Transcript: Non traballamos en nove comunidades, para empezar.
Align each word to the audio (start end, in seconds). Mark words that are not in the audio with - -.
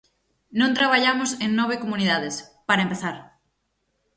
Non 0.59 0.75
traballamos 0.77 1.31
en 1.45 1.49
nove 1.59 1.75
comunidades, 1.83 2.35
para 2.67 2.85
empezar. 2.85 3.15